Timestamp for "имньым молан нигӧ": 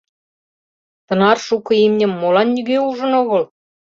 1.85-2.77